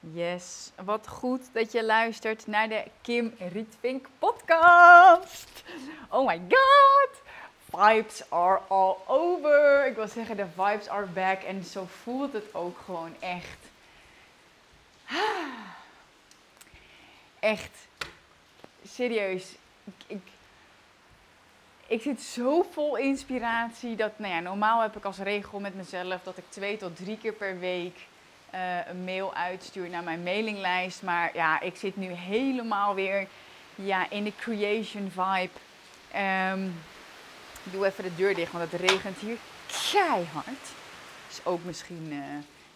[0.00, 5.62] Yes, wat goed dat je luistert naar de Kim Rietvink podcast.
[6.08, 7.22] Oh my god,
[7.70, 9.86] vibes are all over.
[9.86, 13.58] Ik wil zeggen, de vibes are back en zo voelt het ook gewoon echt.
[17.38, 17.88] Echt,
[18.84, 19.54] serieus.
[19.84, 20.22] Ik, ik,
[21.86, 26.22] ik zit zo vol inspiratie dat, nou ja, normaal heb ik als regel met mezelf
[26.22, 28.08] dat ik twee tot drie keer per week
[28.54, 31.02] uh, een mail uitstuur naar mijn mailinglijst.
[31.02, 33.26] Maar ja, ik zit nu helemaal weer
[33.74, 35.50] ja, in de creation vibe.
[36.52, 36.82] Um,
[37.64, 39.36] ik doe even de deur dicht, want het regent hier
[39.92, 40.68] keihard.
[41.30, 42.24] Is ook misschien uh,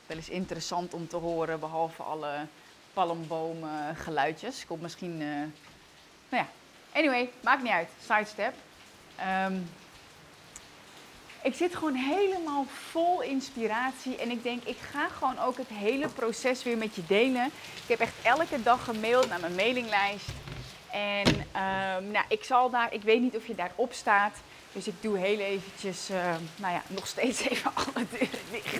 [0.06, 2.46] wel eens interessant om te horen, behalve alle
[2.92, 4.66] palmbomen geluidjes.
[4.66, 5.28] Komt misschien, uh,
[6.28, 6.46] nou ja,
[6.92, 7.88] anyway, maakt niet uit.
[8.00, 8.54] Sidestep.
[9.46, 9.70] Um,
[11.44, 14.16] ik zit gewoon helemaal vol inspiratie.
[14.16, 17.46] En ik denk, ik ga gewoon ook het hele proces weer met je delen.
[17.74, 20.28] Ik heb echt elke dag gemaild naar mijn mailinglijst.
[20.90, 24.36] En um, nou, ik zal daar, ik weet niet of je daarop staat.
[24.72, 28.74] Dus ik doe heel eventjes, uh, nou ja, nog steeds even alle deuren dicht.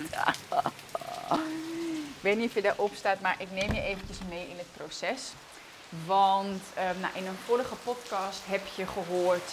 [2.15, 4.73] ik weet niet of je daarop staat, maar ik neem je eventjes mee in het
[4.77, 5.31] proces.
[6.05, 9.51] Want um, nou, in een vorige podcast heb je gehoord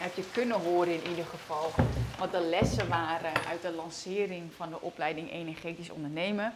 [0.00, 1.70] heb je kunnen horen in ieder geval
[2.18, 6.54] wat de lessen waren uit de lancering van de opleiding Energetisch Ondernemen.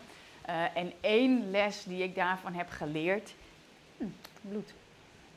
[0.49, 3.35] Uh, en één les die ik daarvan heb geleerd,
[3.97, 4.05] hm,
[4.41, 4.73] bloed.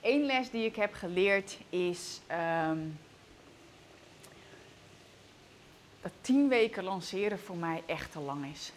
[0.02, 2.20] Eén les die ik heb geleerd is
[2.70, 3.00] um,
[6.02, 8.72] dat tien weken lanceren voor mij echt te lang is.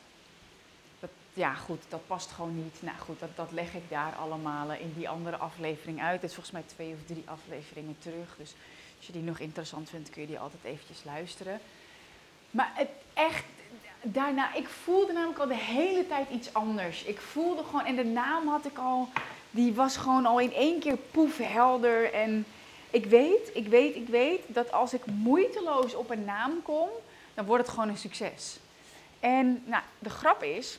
[1.01, 2.83] Dat, ja, goed, dat past gewoon niet.
[2.83, 6.21] Nou goed, dat, dat leg ik daar allemaal in die andere aflevering uit.
[6.21, 8.37] Het is volgens mij twee of drie afleveringen terug.
[8.37, 8.55] Dus
[9.01, 11.61] als je die nog interessant vindt, kun je die altijd eventjes luisteren.
[12.51, 13.45] Maar het echt,
[14.03, 17.03] daarna, ik voelde namelijk al de hele tijd iets anders.
[17.03, 19.09] Ik voelde gewoon, en de naam had ik al,
[19.51, 22.13] die was gewoon al in één keer poef helder.
[22.13, 22.47] En
[22.91, 26.89] ik weet, ik weet, ik weet dat als ik moeiteloos op een naam kom,
[27.35, 28.59] dan wordt het gewoon een succes.
[29.21, 30.79] En nou, de grap is,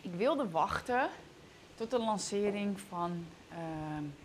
[0.00, 1.08] ik wilde wachten
[1.76, 3.26] tot de lancering van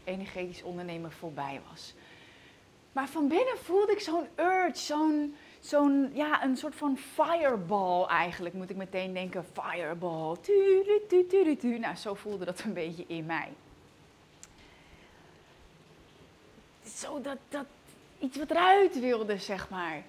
[0.04, 1.94] energetisch ondernemen voorbij was.
[2.92, 8.56] Maar van binnen voelde ik zo'n urge, zo'n, zo'n, ja, een soort van fireball eigenlijk,
[8.56, 10.36] moet ik meteen denken, fireball.
[10.42, 13.50] Tu, Nou, zo voelde dat een beetje in mij.
[16.86, 17.66] Zo dat, dat
[18.20, 20.04] iets wat eruit wilde, zeg maar.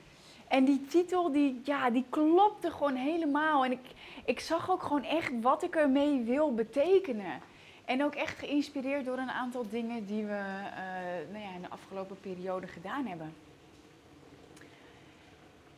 [0.48, 3.64] En die titel, die, ja, die klopte gewoon helemaal.
[3.64, 3.86] En ik,
[4.24, 7.40] ik zag ook gewoon echt wat ik ermee wil betekenen.
[7.84, 11.68] En ook echt geïnspireerd door een aantal dingen die we uh, nou ja, in de
[11.68, 13.34] afgelopen periode gedaan hebben.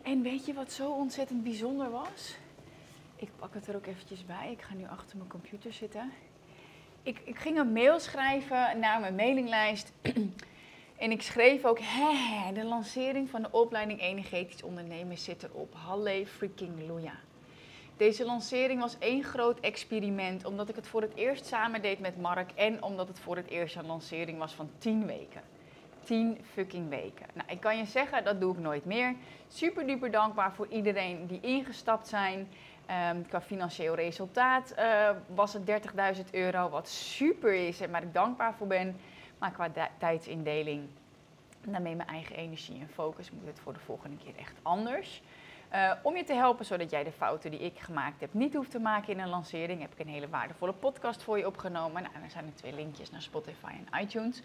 [0.02, 2.36] En weet je wat zo ontzettend bijzonder was?
[3.16, 4.50] Ik pak het er ook eventjes bij.
[4.50, 6.12] Ik ga nu achter mijn computer zitten.
[7.02, 9.92] Ik, ik ging een mail schrijven naar mijn mailinglijst.
[11.04, 15.74] en ik schreef ook, hè, de lancering van de opleiding Energetisch Ondernemen zit erop.
[15.74, 17.14] Halle freaking loja.
[17.96, 22.20] Deze lancering was één groot experiment, omdat ik het voor het eerst samen deed met
[22.20, 25.42] Mark en omdat het voor het eerst een lancering was van 10 weken.
[26.04, 27.26] 10 fucking weken.
[27.34, 29.14] Nou, ik kan je zeggen, dat doe ik nooit meer.
[29.48, 32.48] Super duper dankbaar voor iedereen die ingestapt zijn.
[33.10, 35.62] Um, qua financieel resultaat uh, was het
[36.16, 38.96] 30.000 euro, wat super is en waar ik dankbaar voor ben.
[39.38, 40.88] Maar qua tijdsindeling,
[41.60, 45.22] daarmee mijn eigen energie en focus, moet het voor de volgende keer echt anders.
[45.76, 48.70] Uh, om je te helpen zodat jij de fouten die ik gemaakt heb niet hoeft
[48.70, 52.02] te maken in een lancering, heb ik een hele waardevolle podcast voor je opgenomen.
[52.02, 54.42] Nou, er zijn er twee linkjes naar Spotify en iTunes.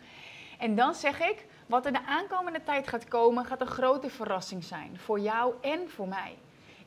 [0.60, 4.64] En dan zeg ik, wat er de aankomende tijd gaat komen, gaat een grote verrassing
[4.64, 4.98] zijn.
[4.98, 6.38] Voor jou en voor mij.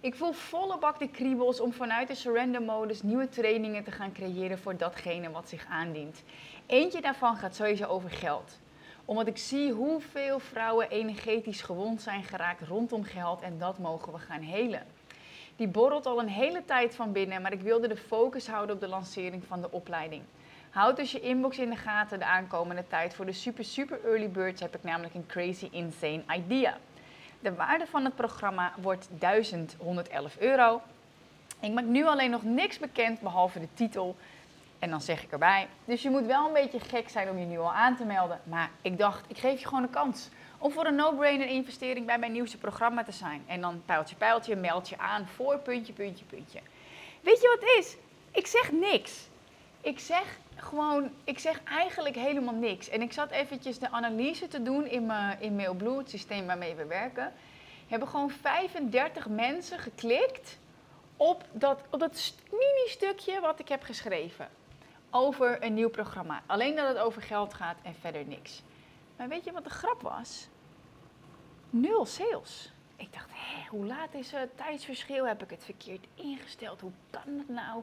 [0.00, 4.58] Ik voel volle bak de kriebels om vanuit de surrender-modus nieuwe trainingen te gaan creëren
[4.58, 6.22] voor datgene wat zich aandient.
[6.66, 8.58] Eentje daarvan gaat sowieso over geld
[9.04, 14.18] omdat ik zie hoeveel vrouwen energetisch gewond zijn geraakt rondom geld en dat mogen we
[14.18, 14.86] gaan helen.
[15.56, 18.80] Die borrelt al een hele tijd van binnen, maar ik wilde de focus houden op
[18.80, 20.22] de lancering van de opleiding.
[20.70, 23.14] Houd dus je inbox in de gaten de aankomende tijd.
[23.14, 26.78] Voor de super super early birds heb ik namelijk een crazy insane idea.
[27.40, 30.80] De waarde van het programma wordt 1111 euro.
[31.60, 34.16] Ik maak nu alleen nog niks bekend behalve de titel
[34.84, 35.68] en dan zeg ik erbij.
[35.84, 38.40] Dus je moet wel een beetje gek zijn om je nu al aan te melden.
[38.44, 40.28] Maar ik dacht, ik geef je gewoon een kans
[40.58, 43.44] om voor een no-brainer investering bij mijn nieuwste programma te zijn.
[43.46, 46.60] En dan pijltje, pijltje, meld je aan voor puntje, puntje, puntje.
[47.20, 47.96] Weet je wat het is?
[48.30, 49.28] Ik zeg niks.
[49.80, 52.88] Ik zeg gewoon, ik zeg eigenlijk helemaal niks.
[52.88, 56.74] En ik zat eventjes de analyse te doen in, mijn, in MailBlue, het systeem waarmee
[56.74, 57.32] we werken.
[57.88, 60.58] Hebben gewoon 35 mensen geklikt
[61.16, 64.48] op dat, op dat mini-stukje wat ik heb geschreven.
[65.16, 66.42] Over een nieuw programma.
[66.46, 68.62] Alleen dat het over geld gaat en verder niks.
[69.16, 70.48] Maar weet je wat de grap was?
[71.70, 72.72] Nul sales.
[72.96, 74.56] Ik dacht, hé, hoe laat is het?
[74.56, 76.80] Tijdsverschil, heb ik het verkeerd ingesteld?
[76.80, 77.82] Hoe kan dat nou?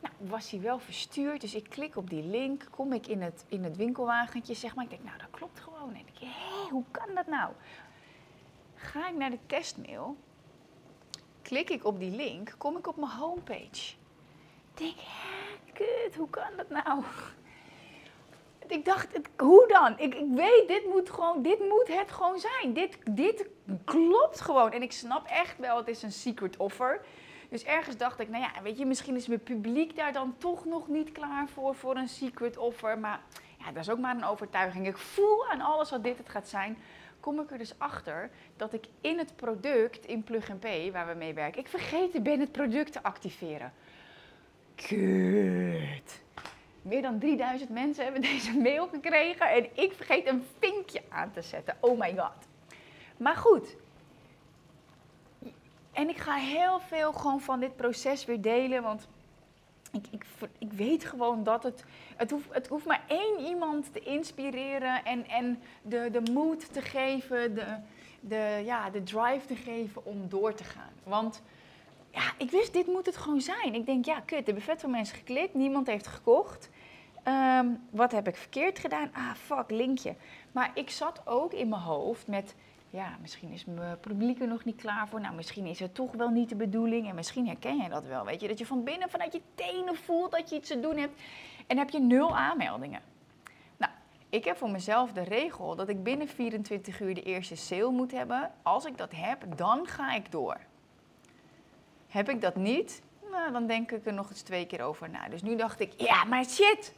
[0.00, 3.44] Nou, was hij wel verstuurd, dus ik klik op die link, kom ik in het,
[3.48, 4.84] in het winkelwagentje, zeg maar.
[4.84, 5.94] Ik denk, nou, dat klopt gewoon.
[5.94, 7.52] En ik denk, hé, hoe kan dat nou?
[8.74, 10.16] Ga ik naar de testmail,
[11.42, 13.94] klik ik op die link, kom ik op mijn homepage.
[14.72, 15.47] Ik denk, hé,
[15.78, 17.02] kut, hoe kan dat nou?
[18.66, 19.98] Ik dacht, hoe dan?
[19.98, 22.72] Ik, ik weet, dit moet, gewoon, dit moet het gewoon zijn.
[22.72, 23.46] Dit, dit
[23.84, 24.72] klopt gewoon.
[24.72, 27.00] En ik snap echt wel, het is een secret offer.
[27.48, 30.64] Dus ergens dacht ik, nou ja, weet je, misschien is mijn publiek daar dan toch
[30.64, 32.98] nog niet klaar voor, voor een secret offer.
[32.98, 33.20] Maar
[33.58, 34.86] ja, dat is ook maar een overtuiging.
[34.86, 36.78] Ik voel aan alles wat dit het gaat zijn,
[37.20, 41.14] kom ik er dus achter dat ik in het product, in Plug P, waar we
[41.14, 43.72] mee werken, ik vergeten ben het product te activeren.
[44.86, 46.20] Kut.
[46.82, 51.42] Meer dan 3000 mensen hebben deze mail gekregen en ik vergeet een vinkje aan te
[51.42, 51.76] zetten.
[51.80, 52.48] Oh my god.
[53.16, 53.76] Maar goed.
[55.92, 59.08] En ik ga heel veel gewoon van dit proces weer delen, want
[59.92, 60.24] ik, ik,
[60.58, 61.84] ik weet gewoon dat het,
[62.16, 66.82] het hoeft, het hoeft maar één iemand te inspireren en, en de, de moed te
[66.82, 67.76] geven, de,
[68.20, 70.92] de, ja, de drive te geven om door te gaan.
[71.02, 71.42] Want
[72.18, 73.74] ja, ik wist, dit moet het gewoon zijn.
[73.74, 76.70] Ik denk, ja, kut, er hebben veel mensen geklikt, niemand heeft gekocht.
[77.22, 79.10] Ehm, wat heb ik verkeerd gedaan?
[79.12, 80.14] Ah, fuck, linkje.
[80.52, 82.54] Maar ik zat ook in mijn hoofd met,
[82.90, 85.20] ja, misschien is mijn publiek er nog niet klaar voor.
[85.20, 87.08] Nou, misschien is het toch wel niet de bedoeling.
[87.08, 88.48] En misschien herken je dat wel, weet je.
[88.48, 91.20] Dat je van binnen, vanuit je tenen voelt dat je iets te doen hebt.
[91.66, 93.00] En heb je nul aanmeldingen.
[93.76, 93.92] Nou,
[94.28, 98.12] ik heb voor mezelf de regel dat ik binnen 24 uur de eerste sale moet
[98.12, 98.52] hebben.
[98.62, 100.67] Als ik dat heb, dan ga ik door.
[102.08, 105.28] Heb ik dat niet, nou, dan denk ik er nog eens twee keer over na.
[105.28, 106.92] Dus nu dacht ik, ja, maar shit.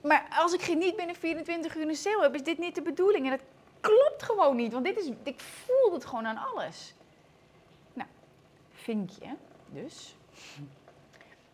[0.00, 3.24] Maar als ik niet binnen 24 uur een sale heb, is dit niet de bedoeling.
[3.24, 3.46] En dat
[3.80, 6.94] klopt gewoon niet, want dit is, ik voel het gewoon aan alles.
[7.92, 8.08] Nou,
[8.72, 9.36] vinkje
[9.66, 10.16] dus.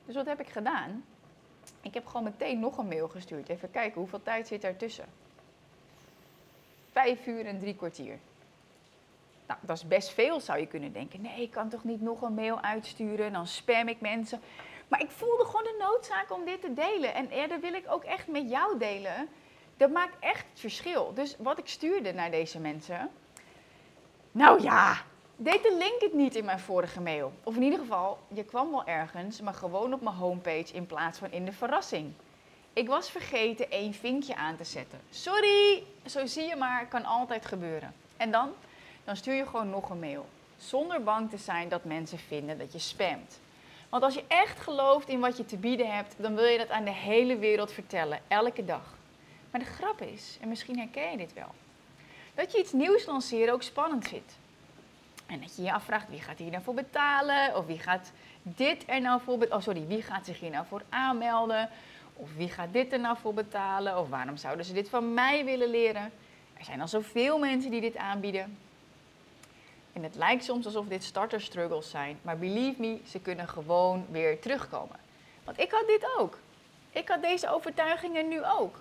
[0.05, 1.05] Dus wat heb ik gedaan?
[1.81, 3.49] Ik heb gewoon meteen nog een mail gestuurd.
[3.49, 5.05] Even kijken, hoeveel tijd zit daartussen?
[6.93, 8.19] Vijf uur en drie kwartier.
[9.51, 11.21] Nou, dat is best veel, zou je kunnen denken.
[11.21, 14.41] Nee, ik kan toch niet nog een mail uitsturen, dan spam ik mensen.
[14.89, 17.15] Maar ik voelde gewoon de noodzaak om dit te delen.
[17.15, 19.29] En eerder wil ik ook echt met jou delen.
[19.77, 21.15] Dat maakt echt het verschil.
[21.15, 23.11] Dus wat ik stuurde naar deze mensen.
[24.33, 24.97] Nou ja,
[25.37, 27.33] deed de link het niet in mijn vorige mail.
[27.43, 31.19] Of in ieder geval, je kwam wel ergens, maar gewoon op mijn homepage in plaats
[31.19, 32.13] van in de verrassing.
[32.73, 35.01] Ik was vergeten één vinkje aan te zetten.
[35.11, 37.95] Sorry, zo zie je maar, kan altijd gebeuren.
[38.17, 38.53] En dan?
[39.05, 40.27] Dan stuur je gewoon nog een mail.
[40.57, 43.41] Zonder bang te zijn dat mensen vinden dat je spamt.
[43.89, 46.71] Want als je echt gelooft in wat je te bieden hebt, dan wil je dat
[46.71, 48.95] aan de hele wereld vertellen, elke dag.
[49.51, 51.55] Maar de grap is, en misschien herken je dit wel,
[52.35, 54.39] dat je iets nieuws lanceren ook spannend vindt.
[55.27, 57.57] En dat je je afvraagt, wie gaat hier nou voor betalen?
[57.57, 58.13] Of wie gaat
[58.43, 59.59] dit er nou voor betalen?
[59.59, 61.69] Oh, sorry, wie gaat zich hier nou voor aanmelden?
[62.15, 63.99] Of wie gaat dit er nou voor betalen?
[63.99, 66.13] Of waarom zouden ze dit van mij willen leren?
[66.55, 68.59] Er zijn al zoveel mensen die dit aanbieden.
[70.03, 74.41] Het lijkt soms alsof dit starter struggles zijn, maar believe me, ze kunnen gewoon weer
[74.41, 74.97] terugkomen.
[75.45, 76.39] Want ik had dit ook.
[76.91, 78.77] Ik had deze overtuigingen nu ook.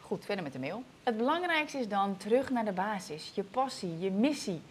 [0.00, 0.82] Goed, verder met de mail.
[1.02, 4.62] Het belangrijkste is dan terug naar de basis, je passie, je missie.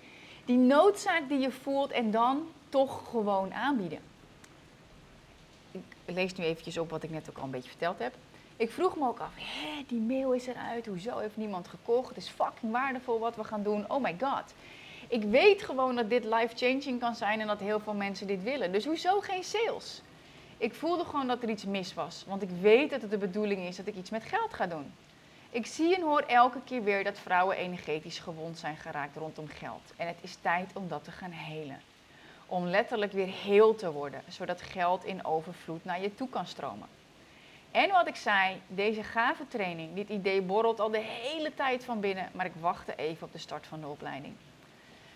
[0.45, 3.99] Die noodzaak die je voelt en dan toch gewoon aanbieden.
[5.71, 8.13] Ik lees nu eventjes op wat ik net ook al een beetje verteld heb.
[8.57, 12.07] Ik vroeg me ook af, hé, die mail is eruit, hoezo heeft niemand gekocht?
[12.07, 14.53] Het is fucking waardevol wat we gaan doen, oh my god.
[15.07, 18.71] Ik weet gewoon dat dit life-changing kan zijn en dat heel veel mensen dit willen.
[18.71, 20.01] Dus hoezo geen sales?
[20.57, 23.67] Ik voelde gewoon dat er iets mis was, want ik weet dat het de bedoeling
[23.67, 24.93] is dat ik iets met geld ga doen.
[25.49, 29.93] Ik zie en hoor elke keer weer dat vrouwen energetisch gewond zijn geraakt rondom geld.
[29.95, 31.81] En het is tijd om dat te gaan helen.
[32.45, 36.87] Om letterlijk weer heel te worden, zodat geld in overvloed naar je toe kan stromen.
[37.73, 41.99] En wat ik zei, deze gave training, dit idee borrelt al de hele tijd van
[41.99, 44.33] binnen, maar ik wachtte even op de start van de opleiding.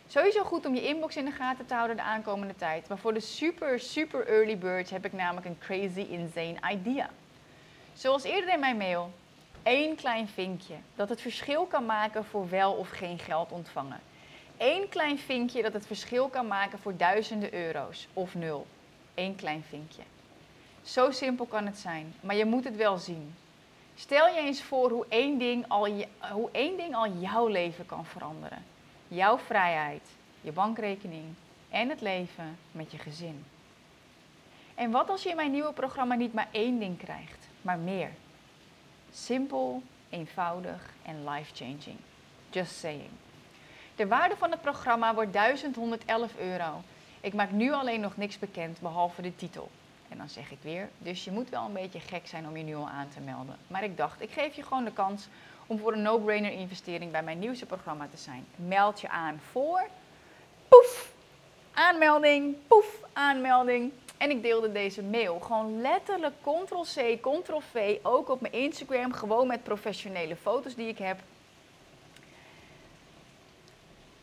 [0.08, 2.88] Sowieso goed om je inbox in de gaten te houden de aankomende tijd.
[2.88, 7.10] Maar voor de super, super early birds heb ik namelijk een crazy, insane idea.
[7.94, 9.12] Zoals eerder in mijn mail,
[9.64, 14.00] één klein vinkje dat het verschil kan maken voor wel of geen geld ontvangen.
[14.58, 18.68] Eén klein vinkje dat het verschil kan maken voor duizenden euro's of nul.
[19.16, 20.02] Eén klein vinkje.
[20.88, 23.36] Zo simpel kan het zijn, maar je moet het wel zien.
[23.96, 25.88] Stel je eens voor hoe één ding al,
[26.32, 28.64] hoe één ding al jouw leven kan veranderen.
[29.08, 30.10] Jouw vrijheid,
[30.42, 31.26] je bankrekening,
[31.70, 33.46] en het leven met je gezin.
[34.76, 38.12] En wat als je in mijn nieuwe programma niet maar één ding krijgt, maar meer?
[39.12, 41.98] Simpel, eenvoudig en life-changing.
[42.50, 43.10] Just saying.
[43.96, 46.82] De waarde van het programma wordt 1111 euro.
[47.22, 49.70] Ik maak nu alleen nog niks bekend behalve de titel.
[50.10, 52.64] En dan zeg ik weer, dus je moet wel een beetje gek zijn om je
[52.64, 53.58] nu al aan te melden.
[53.68, 55.28] Maar ik dacht, ik geef je gewoon de kans
[55.68, 58.46] om voor een no-brainer investering bij mijn nieuwste programma te zijn.
[58.56, 59.88] Meld je aan voor,
[60.68, 61.12] poef,
[61.74, 63.92] aanmelding, poef, aanmelding.
[64.18, 69.64] En ik deelde deze mail gewoon letterlijk ctrl-c, ctrl-v, ook op mijn Instagram, gewoon met
[69.64, 71.20] professionele foto's die ik heb.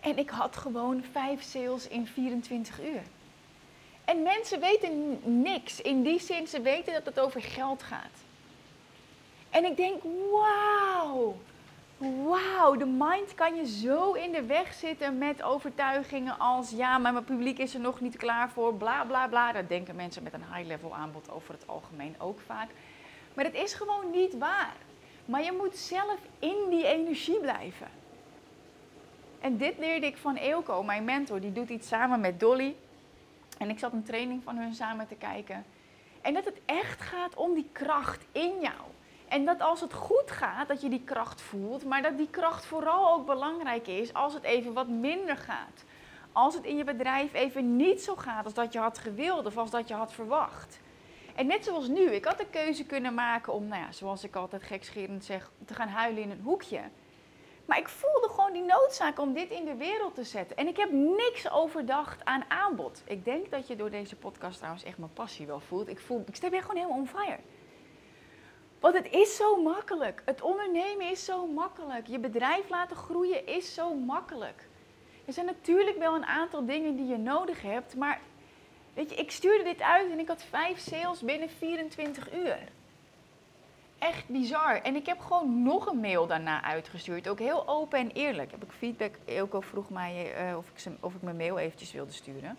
[0.01, 3.03] En ik had gewoon vijf sales in 24 uur.
[4.05, 5.81] En mensen weten niks.
[5.81, 8.23] In die zin, ze weten dat het over geld gaat.
[9.51, 11.37] En ik denk, wauw.
[11.97, 17.13] Wauw, de mind kan je zo in de weg zitten met overtuigingen als ja, maar
[17.13, 19.53] mijn publiek is er nog niet klaar voor, bla bla bla.
[19.53, 22.69] Dat denken mensen met een high-level aanbod over het algemeen ook vaak.
[23.35, 24.77] Maar het is gewoon niet waar.
[25.25, 27.89] Maar je moet zelf in die energie blijven.
[29.41, 31.41] En dit leerde ik van Eelco, mijn mentor.
[31.41, 32.75] Die doet iets samen met Dolly.
[33.59, 35.65] En ik zat een training van hun samen te kijken.
[36.23, 38.81] En dat het echt gaat om die kracht in jou.
[39.29, 42.67] En dat als het goed gaat, dat je die kracht voelt, maar dat die kracht
[42.67, 45.85] vooral ook belangrijk is als het even wat minder gaat.
[46.33, 49.57] Als het in je bedrijf even niet zo gaat als dat je had gewild of
[49.57, 50.81] als dat je had verwacht.
[51.35, 54.37] En net zoals nu, ik had de keuze kunnen maken om, nou ja, zoals ik
[54.37, 56.81] altijd gekscherend zeg, te gaan huilen in een hoekje.
[57.65, 60.57] Maar ik voelde gewoon die noodzaak om dit in de wereld te zetten.
[60.57, 63.03] En ik heb niks overdacht aan aanbod.
[63.07, 65.89] Ik denk dat je door deze podcast trouwens echt mijn passie wel voelt.
[65.89, 67.39] Ik, voel, ik weer gewoon helemaal on fire.
[68.81, 70.23] Want het is zo makkelijk.
[70.25, 72.07] Het ondernemen is zo makkelijk.
[72.07, 74.69] Je bedrijf laten groeien is zo makkelijk.
[75.25, 77.97] Er zijn natuurlijk wel een aantal dingen die je nodig hebt.
[77.97, 78.21] Maar
[78.95, 82.59] weet je, ik stuurde dit uit en ik had vijf sales binnen 24 uur
[84.05, 84.81] echt bizar.
[84.83, 87.29] En ik heb gewoon nog een mail daarna uitgestuurd.
[87.29, 88.51] Ook heel open en eerlijk.
[88.51, 89.15] Heb ik feedback.
[89.25, 92.57] Elko vroeg mij uh, of, ik of ik mijn mail eventjes wilde sturen.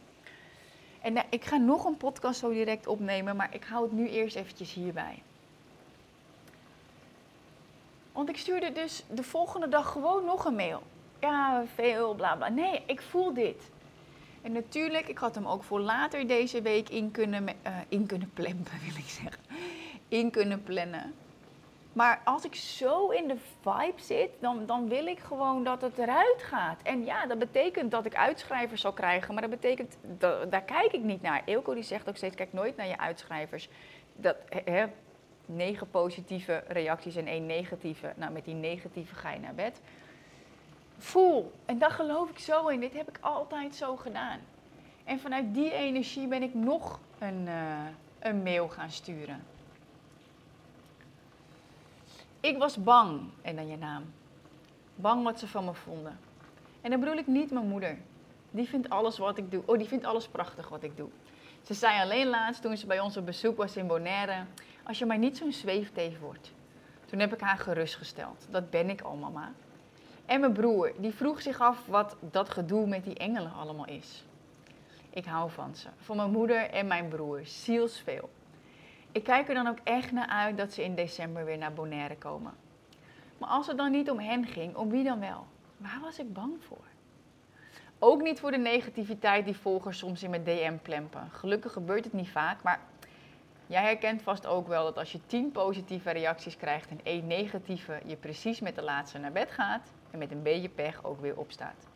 [1.02, 4.10] En uh, ik ga nog een podcast zo direct opnemen, maar ik hou het nu
[4.10, 5.22] eerst eventjes hierbij.
[8.12, 10.84] Want ik stuurde dus de volgende dag gewoon nog een mail.
[11.20, 12.50] Ja, veel, bla bla.
[12.50, 13.70] Nee, ik voel dit.
[14.42, 18.32] En natuurlijk, ik had hem ook voor later deze week in kunnen, uh, in kunnen
[18.40, 19.42] plempen, wil ik zeggen.
[20.08, 21.14] In kunnen plannen.
[21.96, 25.98] Maar als ik zo in de vibe zit, dan, dan wil ik gewoon dat het
[25.98, 26.82] eruit gaat.
[26.82, 30.92] En ja, dat betekent dat ik uitschrijvers zal krijgen, maar dat betekent, dat, daar kijk
[30.92, 31.42] ik niet naar.
[31.46, 33.70] Eelco die zegt ook steeds, kijk nooit naar je uitschrijvers.
[34.16, 34.36] Dat,
[34.66, 34.86] hè,
[35.46, 38.14] negen positieve reacties en één negatieve.
[38.16, 39.82] Nou, met die negatieve ga je naar bed.
[40.98, 42.80] Voel, en daar geloof ik zo in.
[42.80, 44.40] Dit heb ik altijd zo gedaan.
[45.04, 47.78] En vanuit die energie ben ik nog een, uh,
[48.20, 49.55] een mail gaan sturen.
[52.46, 54.04] Ik was bang, en dan je naam.
[54.96, 56.20] Bang wat ze van me vonden.
[56.82, 57.98] En dan bedoel ik niet mijn moeder.
[58.52, 59.64] Die vindt alles wat ik doe.
[59.66, 61.10] Oh, die vindt alles prachtig wat ik doe.
[61.62, 64.46] Ze zei alleen laatst toen ze bij ons op bezoek was in Bonaire:
[64.84, 66.52] Als je maar niet zo'n zweefteef wordt.
[67.06, 68.48] Toen heb ik haar gerustgesteld.
[68.50, 69.52] Dat ben ik al, mama.
[70.26, 74.24] En mijn broer, die vroeg zich af wat dat gedoe met die engelen allemaal is.
[75.10, 75.88] Ik hou van ze.
[75.98, 77.40] Van mijn moeder en mijn broer.
[77.44, 78.30] Zielsveel
[79.16, 82.16] ik kijk er dan ook echt naar uit dat ze in december weer naar Bonaire
[82.16, 82.54] komen.
[83.38, 85.46] Maar als het dan niet om hen ging, om wie dan wel?
[85.78, 86.86] Waar was ik bang voor?
[88.00, 91.30] Ook niet voor de negativiteit die volgers soms in mijn DM plempen.
[91.32, 92.80] Gelukkig gebeurt het niet vaak, maar
[93.68, 98.00] jij herkent vast ook wel dat als je 10 positieve reacties krijgt en één negatieve,
[98.06, 101.38] je precies met de laatste naar bed gaat en met een beetje pech ook weer
[101.38, 101.88] opstaat.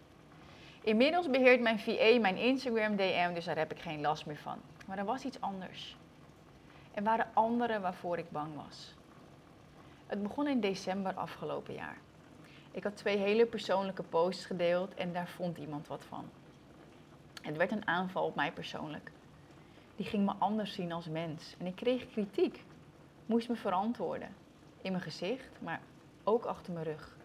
[0.82, 4.58] Inmiddels beheert mijn VA mijn Instagram DM, dus daar heb ik geen last meer van.
[4.86, 5.98] Maar er was iets anders.
[6.92, 8.94] Er waren anderen waarvoor ik bang was.
[10.08, 11.98] Het begon in december afgelopen jaar.
[12.72, 16.30] Ik had twee hele persoonlijke posts gedeeld en daar vond iemand wat van.
[17.42, 19.12] Het werd een aanval op mij persoonlijk.
[19.96, 22.64] Die ging me anders zien als mens en ik kreeg kritiek.
[23.26, 24.36] Moest me verantwoorden.
[24.82, 25.82] In mijn gezicht, maar
[26.24, 27.18] ook achter mijn rug.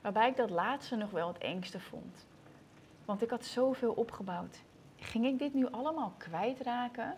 [0.00, 2.26] Waarbij ik dat laatste nog wel het engste vond.
[3.04, 4.62] Want ik had zoveel opgebouwd.
[4.96, 7.16] Ging ik dit nu allemaal kwijtraken?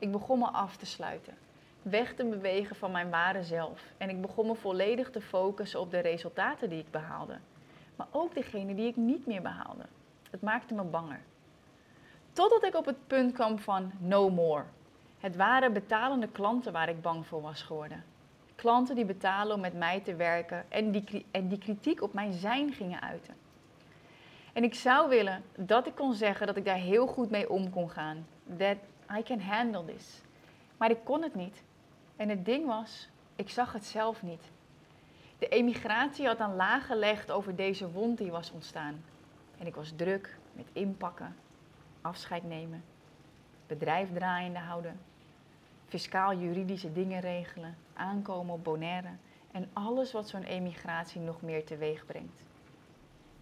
[0.00, 1.34] Ik begon me af te sluiten,
[1.82, 3.82] weg te bewegen van mijn ware zelf.
[3.96, 7.38] En ik begon me volledig te focussen op de resultaten die ik behaalde.
[7.96, 9.84] Maar ook degene die ik niet meer behaalde.
[10.30, 11.20] Het maakte me banger.
[12.32, 14.64] Totdat ik op het punt kwam van no more.
[15.18, 18.04] Het waren betalende klanten waar ik bang voor was geworden.
[18.54, 22.32] Klanten die betalen om met mij te werken en die, en die kritiek op mijn
[22.32, 23.34] zijn gingen uiten.
[24.52, 27.70] En ik zou willen dat ik kon zeggen dat ik daar heel goed mee om
[27.70, 28.26] kon gaan.
[28.58, 28.76] That
[29.18, 30.20] I can handle this.
[30.76, 31.62] Maar ik kon het niet.
[32.16, 34.50] En het ding was, ik zag het zelf niet.
[35.38, 39.04] De emigratie had een laag gelegd over deze wond die was ontstaan.
[39.58, 41.36] En ik was druk met inpakken,
[42.00, 42.84] afscheid nemen,
[43.66, 45.00] bedrijf draaiende houden,
[45.86, 49.10] fiscaal-juridische dingen regelen, aankomen op Bonaire
[49.52, 52.44] en alles wat zo'n emigratie nog meer teweeg brengt.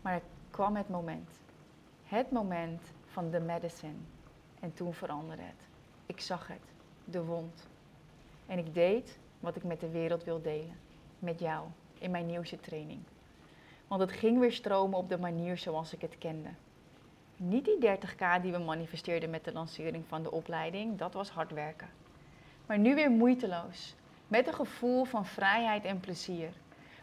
[0.02, 1.40] Maar er kwam het moment.
[2.04, 3.98] Het moment van de medicine.
[4.60, 5.66] En toen veranderde het.
[6.06, 6.72] Ik zag het,
[7.04, 7.68] de wond.
[8.46, 10.76] En ik deed wat ik met de wereld wil delen.
[11.18, 11.66] Met jou,
[11.98, 13.00] in mijn nieuwste training.
[13.86, 16.48] Want het ging weer stromen op de manier zoals ik het kende.
[17.36, 21.50] Niet die 30k die we manifesteerden met de lancering van de opleiding, dat was hard
[21.50, 21.88] werken.
[22.66, 23.94] Maar nu weer moeiteloos,
[24.28, 26.50] met een gevoel van vrijheid en plezier.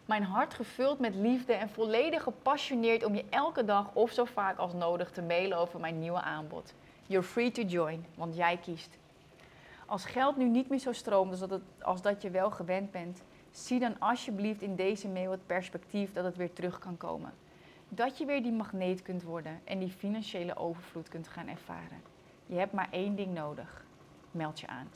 [0.05, 4.57] Mijn hart gevuld met liefde en volledig gepassioneerd om je elke dag of zo vaak
[4.57, 6.74] als nodig te mailen over mijn nieuwe aanbod.
[7.07, 8.97] You're free to join, want jij kiest.
[9.85, 12.91] Als geld nu niet meer zo stroomt als dat, het, als dat je wel gewend
[12.91, 17.33] bent, zie dan alsjeblieft in deze mail het perspectief dat het weer terug kan komen.
[17.89, 22.01] Dat je weer die magneet kunt worden en die financiële overvloed kunt gaan ervaren.
[22.45, 23.85] Je hebt maar één ding nodig.
[24.31, 24.89] Meld je aan.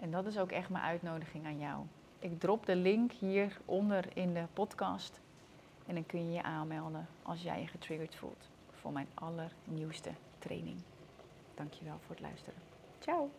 [0.00, 1.84] En dat is ook echt mijn uitnodiging aan jou.
[2.18, 5.20] Ik drop de link hieronder in de podcast.
[5.86, 8.52] En dan kun je je aanmelden als jij je getriggerd voelt
[8.84, 10.76] voor mijn allernieuwste training.
[11.54, 12.60] Dankjewel voor het luisteren.
[12.98, 13.30] Ciao!